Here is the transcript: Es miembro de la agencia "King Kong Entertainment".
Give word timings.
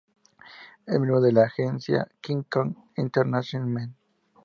Es 0.87 0.99
miembro 0.99 1.21
de 1.21 1.31
la 1.31 1.43
agencia 1.43 2.07
"King 2.21 2.41
Kong 2.49 2.73
Entertainment". 2.95 3.93